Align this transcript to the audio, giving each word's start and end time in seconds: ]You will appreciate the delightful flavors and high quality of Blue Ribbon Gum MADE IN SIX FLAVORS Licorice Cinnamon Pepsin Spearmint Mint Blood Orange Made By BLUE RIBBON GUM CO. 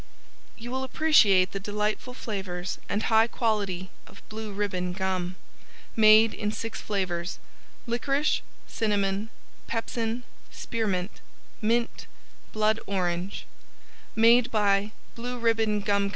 ]You 0.57 0.71
will 0.71 0.83
appreciate 0.83 1.51
the 1.51 1.59
delightful 1.59 2.15
flavors 2.15 2.79
and 2.89 3.03
high 3.03 3.27
quality 3.27 3.91
of 4.07 4.27
Blue 4.29 4.51
Ribbon 4.51 4.93
Gum 4.93 5.35
MADE 5.95 6.33
IN 6.33 6.51
SIX 6.51 6.81
FLAVORS 6.81 7.37
Licorice 7.85 8.41
Cinnamon 8.67 9.29
Pepsin 9.67 10.23
Spearmint 10.49 11.21
Mint 11.61 12.07
Blood 12.51 12.79
Orange 12.87 13.45
Made 14.15 14.49
By 14.49 14.91
BLUE 15.13 15.37
RIBBON 15.37 15.81
GUM 15.81 16.09
CO. 16.09 16.09